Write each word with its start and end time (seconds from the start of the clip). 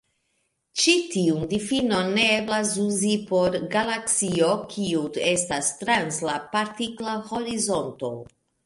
Ĉi 0.83 0.93
tiun 1.15 1.43
difinon 1.51 2.09
ne 2.15 2.23
eblas 2.39 2.73
uzi 2.85 3.11
por 3.29 3.59
galaksio 3.77 4.51
kiu 4.75 5.07
estas 5.37 5.73
trans 5.85 6.23
la 6.31 6.41
partikla 6.57 7.17
horizonto. 7.33 8.15